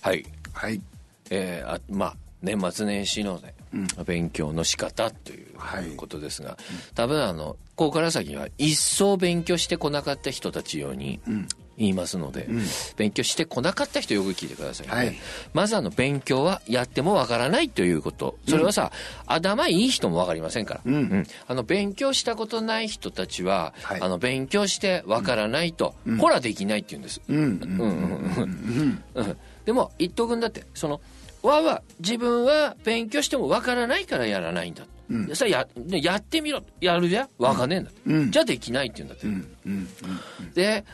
[0.00, 0.24] はい。
[0.52, 0.80] はい。
[1.30, 3.54] えーあまあ年末年始のね、
[4.06, 5.90] 勉強の仕方というはい。
[5.96, 6.56] ことですが、
[6.94, 11.18] 多分あのここから先は一層勉強してこなかった人たちように
[11.78, 12.46] 言いますので、
[12.98, 15.16] 勉強してこなかった人よく聞いてくださいね、はい。
[15.54, 18.36] まずあの勉強はやってもわからないということ。
[18.46, 18.92] それはさ、
[19.24, 21.26] 頭いい人もわかりませんから、うん。
[21.46, 24.02] あの勉強したことない人たちは、はい。
[24.02, 27.36] あの勉強してわからないと、ほらできないって言うんです、うん。
[27.38, 29.02] うん。
[29.14, 29.36] うん。
[29.64, 30.40] でも言っとくん。
[30.40, 31.00] だってその
[31.42, 34.84] わは自分は勉強してもわからないからやらないんだ、
[35.26, 36.62] でそれやでやってみろ。
[36.80, 38.30] やるやわかんねえんだって、うん。
[38.30, 39.54] じゃあできないって言うんだって、うん。
[39.66, 40.52] うん。
[40.54, 40.84] で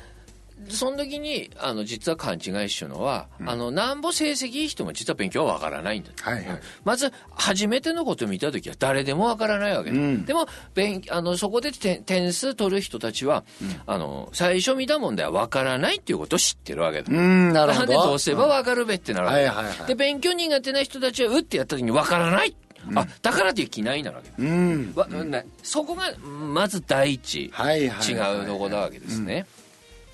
[0.71, 6.61] その時にあの実は勘違いしちゅうのは、あのなんぼ成績いい人も実は勉強はわからないんだはいはい。
[6.83, 10.25] まず初めてのことを見た時は誰でもわからないわけだ、うん。
[10.25, 13.45] でも勉あのそこで点点数取る人たちは、
[13.87, 17.81] あの最初見た問題はわからないっていうことを知ってるわけだ、うんなるほど。
[17.81, 19.87] なんでどうすればわかるべってなるわけ、はいはいはい。
[19.87, 22.57] で勉強苦手な人たちはうってやった時にわからない、
[22.94, 24.92] あだからできないなわけだ、うん。
[24.94, 29.46] わなそこがまず第一、はいはい違うとこなわけですね、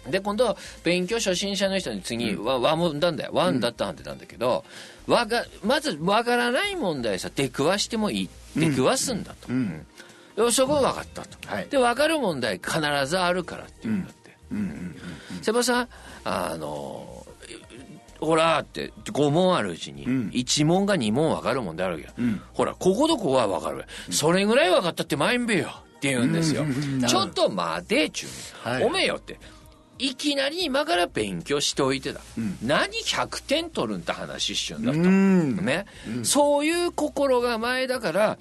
[0.09, 3.31] で今度は勉強初心者の人に次、わ和問なんだよ。
[3.35, 4.65] 和だったはんてなんだけど、
[5.07, 8.29] わがまずわからない問題さ出くわしてもいい。
[8.57, 9.87] 出くわすんだと、ん。
[10.35, 11.69] でそこは分かったと、はい。
[11.69, 14.35] で分かる問題必ずあるからっていうんだって、
[15.43, 15.89] セバさん
[16.25, 17.12] あの
[18.23, 20.31] ほらって5問あるうちにん。
[20.31, 25.69] 1問が2問分かる問題あるわけよ、ほらこことここは分かるわそれぐらい分かったってまいんべよ。
[25.97, 28.31] って言うんですよ、うんちょっと待てちゅう、
[28.69, 28.85] はい。
[28.85, 29.39] おめえよって。
[29.99, 32.21] いきなり今から勉強しておいてだ、
[32.61, 35.65] 何100点取るんって話しちゅうんだと、うん。
[35.65, 35.87] ね、
[36.25, 38.39] そういう心構えだから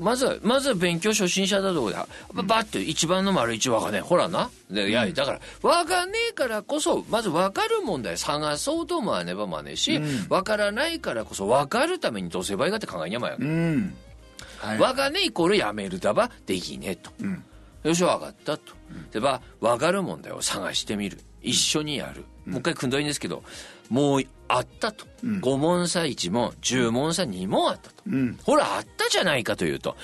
[0.00, 1.96] まずはまずは勉強初心者だとこで
[2.34, 4.50] ババッて一番の丸一分かんねえほらな。
[4.70, 13.94] でいやだから分かんねえからこそまず分かる問題探そうと思わねばまねえし、分からないからこそ分かるためにどうすればいいかって考えにゃまや、うん。
[14.58, 14.78] はい。
[14.78, 17.44] 分かんねえイコールやめるだばできねえと、ん。
[17.84, 18.72] よし分かったと、
[19.12, 21.18] でば分かる問題を探してみる。
[21.42, 23.42] 一緒にやる、もう一回組んだらいいんですけど
[23.90, 28.38] もうあったと、5問差1問10問差2問あったと、うん。
[28.42, 29.96] ほらあったじゃないかというと、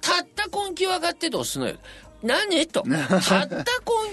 [0.00, 1.76] たった根気分かってどうすんのよ。
[2.22, 2.66] 何？
[2.68, 2.82] と。
[2.88, 3.64] たった根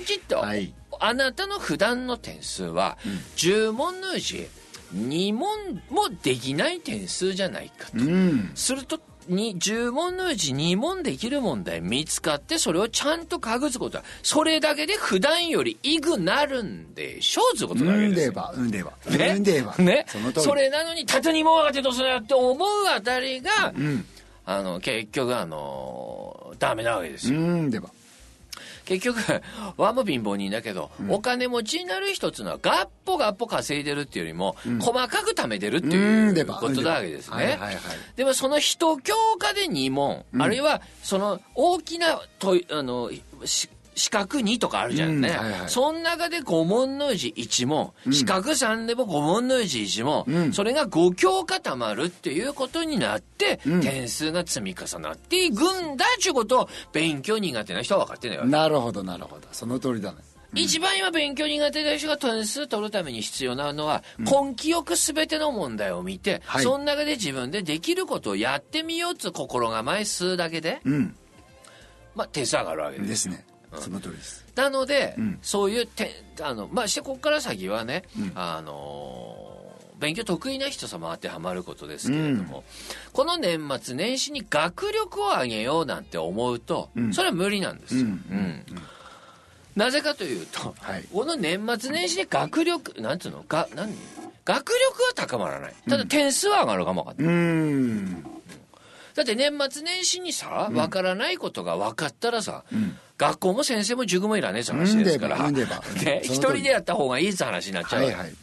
[0.06, 0.74] 気と、 はい。
[1.00, 2.98] あなたの普段の点数は
[3.38, 4.48] 10問のうち
[4.94, 8.52] 2問もできない点数じゃないかと、うん。
[8.56, 18.28] するとに10問のうち2問できる問題見つかってそれをちゃんとかぐつことはそれだけで普段よりイグなるんでしょうということなんでけです。
[18.28, 18.34] よ。
[18.34, 19.28] ばうんでばね？
[19.36, 20.06] うんでばね？
[20.34, 24.06] そそれなのに縦にも分かってどうするのよって思うあたりが、ん。
[24.46, 27.42] あの結局あのダメなわけですうよ。
[27.42, 27.70] ん。
[27.70, 27.90] でば
[28.90, 29.20] 結局
[29.78, 37.36] わも貧乏人だけど、お金持ちになる人っていうのはガッポガッポ稼いでるっていうよりも、細かく貯めてるっていうことなわけですね。
[37.36, 37.76] はいはいはい。
[38.16, 43.12] でもその一教科で2問、あるいはその大きなとあの
[43.46, 45.70] し四角2とかあるじゃんね、うんはいはい。
[45.70, 50.54] その中で5問のうち1問、四角3でも5問のうち1問、うん。
[50.54, 53.82] それが5教科たまるっていうことになって、ん。
[53.82, 58.50] 点数が積み重なっていくんだっていうことを勉強苦手な人は分かってないわけ。
[58.50, 59.48] なるほどなるほど。
[59.52, 60.18] その通りだね。
[60.56, 66.64] 一番今勉強苦手な人が点数取るために必要なのは、根気よく全ての問題を見て、はい。
[66.64, 71.16] その中で自分でできることをやってみようっつう心構えするだけで、うん。
[72.16, 73.10] まあ、点数上がるわけです。
[73.10, 73.46] ですね
[73.78, 74.46] その通りです。
[74.56, 75.40] なので、ん。
[75.42, 76.10] そういう点
[76.42, 78.04] あの、まあ、してここから先はね、
[78.36, 79.60] あのー
[80.00, 82.64] 勉強得意な人様当てはまることですけれども、
[83.12, 88.04] この年末年始に学力を上げようなんて思うと、それは無理なんですよ。
[88.04, 88.64] うんうん
[89.76, 91.06] なぜかというと、はい。
[91.14, 93.44] この年末年始で学力なんつうの？
[93.48, 93.94] が何？
[94.46, 95.74] 学力は高まらない。
[95.90, 98.26] ただ点数は上がるかもわかんない、うん
[99.20, 102.64] だって年末年始にさ、わからないことが分かったらさ、
[103.18, 108.34] 学校も先生も塾もいらねえって話ですから、 ね、一人でやった方がいいって話になっちゃうはいはい。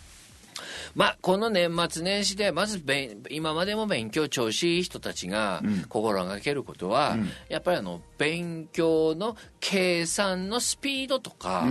[0.95, 7.17] まあ、この年末年始で、まずべん今までも勉強調子いい人たちが心がけることは、
[7.49, 11.67] やっぱりあの勉強の計算のスピードとか、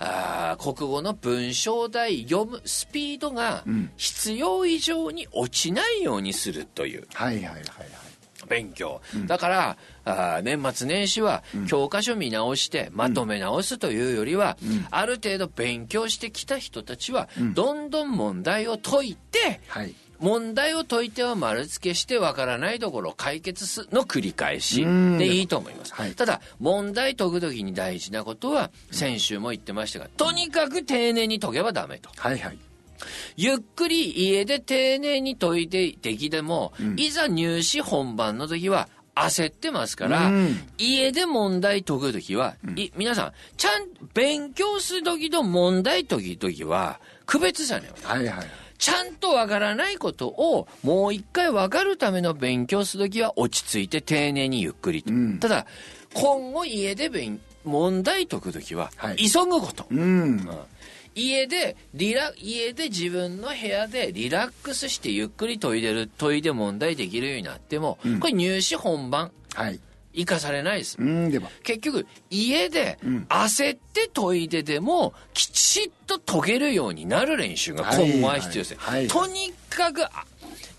[0.00, 3.62] あー国語の文章題読むスピードが
[3.96, 7.06] 必要以上に落ちないようにするという。
[7.14, 8.07] はいはいはいはい
[8.48, 14.56] 勉強、だからあー年末年始は教科書見直してまとめ直すというよりは、
[14.90, 19.94] ある程度勉強してきた人たちは、どんどん問題を解いてはい。
[20.20, 24.82] 問題を解いては丸付けしてわからないところを解決すの繰り返し。
[24.82, 25.16] うん。
[25.18, 26.14] でいいと思います、はい。
[26.14, 32.10] ただ問題解く時に大事なことは先週も言ってましたがとにかく丁寧に解けばダメと。
[32.16, 32.58] はいはい
[33.36, 40.60] ゆっくり家で丁寧に解いてできても、いざ入試本番の時は焦ってますから、うん。
[40.78, 48.46] 家で問題解く時は、い皆さん、ちゃん、勉強する時と問題解く時は、区別じゃねえわはいはい。
[48.78, 55.12] ちゃんとわからないことをもう一回わかるための勉強するときは落ち着いて丁寧にゆっくりと。
[55.12, 55.38] ん。
[55.40, 55.66] ただ、
[56.14, 59.16] 今後家で勉問題解くときははい。
[59.16, 59.84] 急ぐこと。
[59.90, 60.48] うん
[61.18, 69.32] 家でリラ家で自分の部屋でリラックスしてゆっくり解いてる解いて問題できるようになっても、これ入試本番。
[69.54, 69.80] はい。
[70.14, 70.96] 生かされないです。
[71.62, 78.70] 結局家で焦って解いてでもきちっと解けるようになる練習が今後は必要です。
[78.72, 79.00] ね、はい。
[79.00, 79.08] はい。
[79.08, 80.24] とにかくあ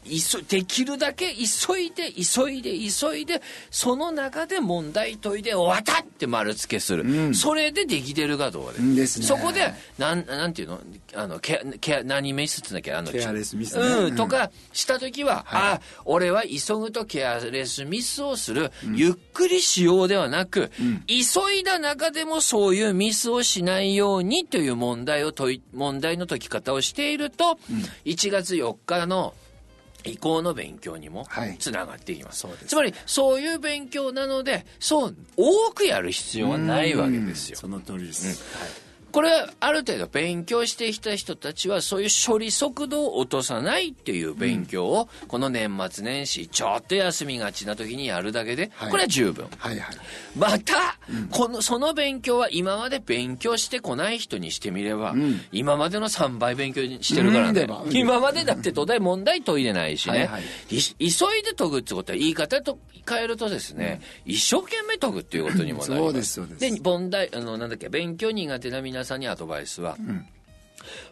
[0.06, 7.36] 急できるだけ急いで急いで急いでその中で問題解いて終わったって丸付けする、ん。
[7.36, 8.80] それでできてるかどうかで。
[8.82, 9.06] ね。
[9.06, 10.80] そこでなんなんていうの？
[11.14, 13.20] あのケアケア何ミスって言うんだっけ？
[13.20, 13.84] あのケアレスミスね。
[13.84, 14.16] うん、うん。
[14.16, 20.72] とかした時は、あ俺は急ぐとケアレスミスをする、ゆっくりしようではなく、
[21.08, 25.34] 急いだ中でもそういうミスをしないようにという問題を
[25.74, 27.60] 問題の解き方をしていると、
[28.06, 29.34] 1月4日の
[30.06, 31.58] 移行の勉強にもはい。
[31.60, 32.65] つながっていきます、そうです。
[32.67, 37.58] つまりそういう勉強なのでそう多くやる必要はないわけですよ。
[37.58, 38.43] その通りです
[39.12, 48.91] これはある程度勉強してきた人たちはそういう処理速度を落とさないっていう勉強をこの年末年始ちょっと休みがちな時にやるだけではい。
[48.91, 49.48] これは十分。
[49.58, 49.98] はいはい
[50.36, 50.98] また、
[51.32, 55.15] このその勉強は今まで勉強してこない人にしてみれば、
[55.52, 57.67] 今までの3倍勉強してるからね。
[57.91, 60.43] 今までだって東大問題解いてないしね、はいはい。
[60.76, 61.08] い急い
[61.43, 66.06] で解くってことは言い方と変えるとですね、一生懸命解くっていうことにもなります。
[66.06, 66.82] そうですそうです。
[66.84, 69.98] 問題あのなんだっけ勉強苦手な皆さんにアドバイスは、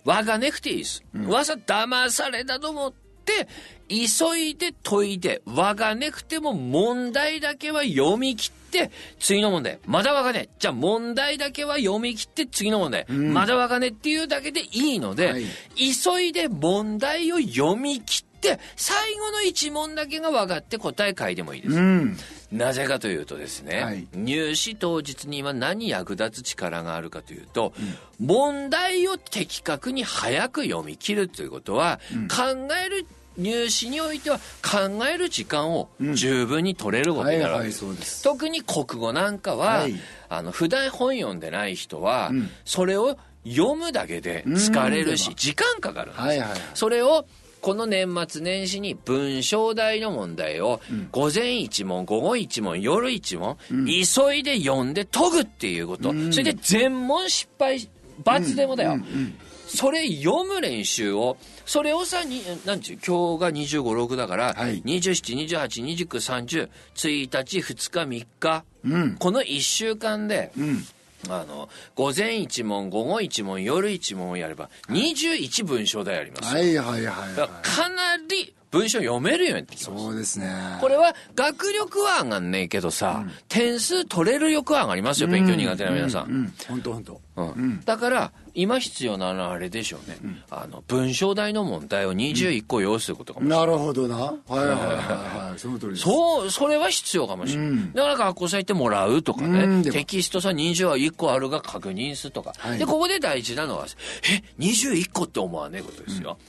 [0.06, 2.93] わがねくていいです、わざ騙されたと思っ
[3.26, 3.47] て
[3.89, 9.80] 急いで解いてわがねくても問題だけは読み切って次の問題。
[9.86, 10.50] まだわがね。
[10.60, 15.43] じゃあ問題だけは読み切って次の問題、まだわがねっていうだけでいいので、はい。
[15.76, 22.17] 急いで問題を読み切って最後の一問だけが分かって答え書いてもいいです、うん
[22.51, 24.07] なぜかというとですね、はい。
[24.13, 27.73] 入試当日には何役立つ力があるかというと、
[28.19, 33.05] 問題を的確に早く読み切るということは、考える
[33.38, 37.79] 入試においては考える時間を十分に取れることになるわけです。
[37.79, 38.23] そうです。
[38.23, 39.95] 特に国語なんかは、はい。
[40.29, 42.49] あの普段本読んでない人は、ん。
[42.65, 45.36] それを読むだけで疲れるし、うん。
[45.36, 46.27] 時間かかるんですよ。
[46.27, 46.60] はいはいはい。
[46.73, 47.25] それを
[47.61, 50.79] この年末年始に文章題の問題を
[51.11, 57.89] 午前一問午後一問夜一問、急いで読んで解くっていうこと、それで全問失敗
[58.23, 58.97] 罰でもだよ、
[59.67, 64.81] それ読む練習をそれをさになんちゅう今日が2 5 6だから、はい。
[64.83, 69.17] 27282930 1日2日3日、うん。
[69.17, 70.85] この1週間で、うん
[71.30, 80.03] あの午前一問午後一問夜一問をやれば21文章題あります、はいはいはいはかなり文章読めるようになっていきます。
[80.03, 80.77] そうですね。
[80.82, 86.53] これは学力は上がんねえけどさ、点数取れる力は上がりますよ勉強苦手な皆さん、うん。
[86.67, 87.21] 本当本当。
[87.38, 87.82] うん。
[87.86, 90.17] だから今必要なのはあれでしょうね、
[90.49, 94.15] あの文章題の問題を21個用意することかもしれない、なるほどな。
[94.15, 95.60] はいはいはいはい。
[95.60, 96.03] その通りです。
[96.03, 99.84] そうそれは必要かもしれない、だから学校さ行ってもらうとかね。
[99.91, 102.80] テキストさ20は1個あるが確認するとか、はい。
[102.80, 103.86] でここで大事なのは
[104.23, 106.39] え21個って思わねえことですよ、あの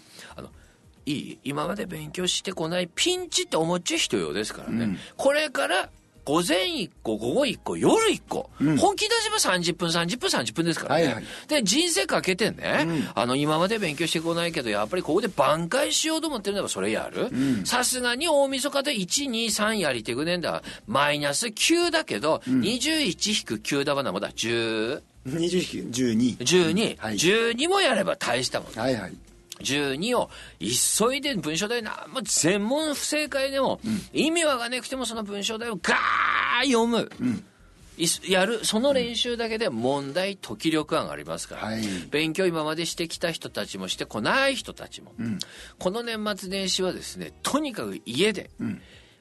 [1.09, 5.89] いい今まで勉強してこないピンチって思っちゃう人用ですからね、これから
[6.27, 8.51] 午前1個、午後1個、夜1個。
[8.77, 11.05] 本気出せば30分、30分、30分ですからね。
[11.05, 11.25] はいはい。
[11.49, 17.31] で、人生かけてね、あの、今まで勉強してこないけど、やっぱりここで挽回しようと思ってるならそれやる。
[17.65, 20.63] さすがに大晦日で1、2、3やりてくねんだ。
[20.87, 27.15] マイナス9だけど、21-9だわな、まだ10、20 12 12、はい。
[27.15, 28.73] 12もやれば大したもん。
[28.79, 29.17] はいはい
[29.61, 33.81] 12を急いで文章題なもう全問不正解でも、
[34.13, 37.11] 意味わかんなくてもその文章題をガー読む、
[37.97, 41.83] いすやるその練習だけで問題解き力が上がりますから、はい。
[42.11, 45.13] 勉強今までしてきた人たちもしてこない人たちも、
[45.79, 48.51] この年末年始はですねとにかく家で、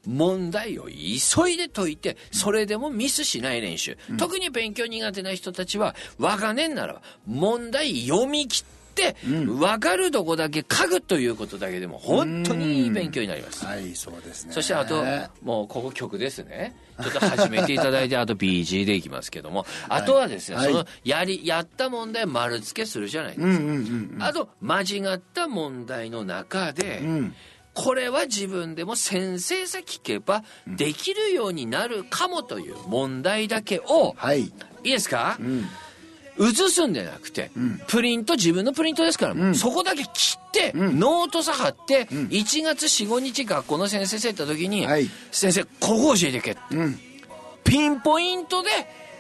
[0.05, 8.76] 問題を急いで解いてそれでもミスしない練習、特に勉強苦手な人たちはわかねんなら問題読み切って
[9.23, 14.53] 分かるとこだけ書くということだけでも本当にいい勉強になります、はいそうですね。
[14.53, 15.03] そしてあと、
[15.41, 16.75] もうここ曲ですね。
[17.01, 20.71] ちょっと始めていただいて、あと BG でいきますけども、 あとはですね、はい。
[20.71, 23.59] その、やり、やった問題丸付けするじゃないです
[24.17, 24.27] か。
[24.27, 27.01] あと、間違った問題の中で、
[27.73, 34.41] これは自分でも先生さ聞けばできるようになるかもという問題だけを、はい。
[34.41, 34.51] い
[34.83, 35.37] いですか、
[36.39, 37.51] 写すんじゃなくて、
[37.87, 45.09] プリント、自分のプリントですから、そこだけ切って、ノートさ貼って、1月4、5日学校の先生さ行った時に、はい。
[45.31, 46.61] 先生、ここ教えてけって、
[47.63, 48.69] ピンポイントで、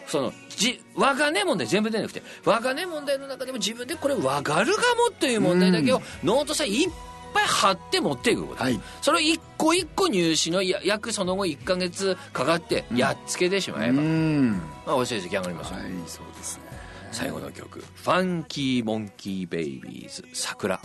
[0.07, 6.89] その、じ、わかね問題全部でなくて、わかね問題の中でも自分でこれわかるかもという問題だけを、ノートさいっ
[7.33, 8.63] ぱい貼って持っていくこと。
[8.63, 8.79] はい。
[9.01, 14.51] それを一個一個入試のや約その後1ヶ月かかって、やっつけてしまえば、うん。
[14.85, 15.79] まあ、お成績上がりますよ。
[15.79, 16.66] はいそうですね
[17.11, 20.79] 最後の曲「ファンキーモンキーベイビーズ桜」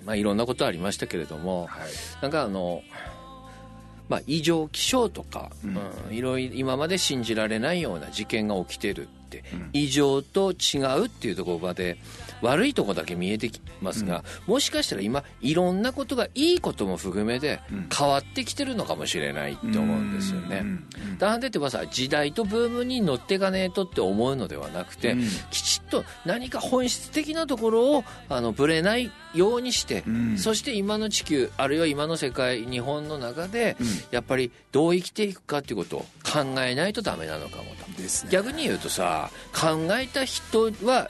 [0.07, 1.89] まあいろんなことありましたけれども、はい。
[2.23, 2.83] なんかあの
[4.09, 6.15] まあ、異常気象とか、うん。
[6.15, 11.99] いろいろ今まで信じられないような事件が起きてるって、異常と違うっていうところまで
[12.43, 17.61] 悪いところだけ見えてきますが、もしかしたら今いろんなことがいいことも含めて
[17.97, 20.65] 変わってきてるのかもしれないって思うんですよね。
[21.19, 25.25] なんでってばさ時代とブームに乗っていかねえとって思うのではなくて、うん。
[25.51, 30.39] きちっと何か本質的なところをあのぶれないようにして、ん。
[30.39, 33.77] そして今の地球あるいは今の世界日本の中で、
[34.11, 37.87] やっぱりどう生きていくかっていうことを考えないとダメなのかもと。
[38.25, 38.31] ね。
[38.31, 41.09] 逆に言うとさ考えた人は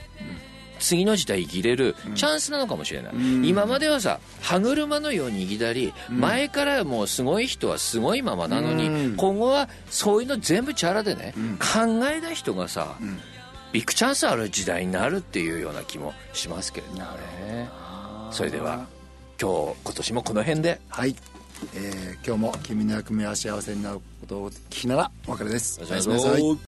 [0.78, 3.14] 次の時代生きれるチャンスなのかもしれない、
[3.48, 9.16] 今まではさ歯車のように生きたり、前からもうすごい人はすごいままなのに、うん。
[9.16, 12.96] 今後はそういうの全部チャラでね、考えた人がさ、
[13.72, 17.68] ビッグチャンスある時代になるっていうような気もしますけれどもね。
[18.30, 18.86] それでは
[19.40, 20.80] 今日今年もこの辺で。
[20.88, 21.16] はい、
[21.74, 25.80] えー今日も君の役目は幸せになることを聞きならお別れです。
[25.80, 26.58] おやすみなさい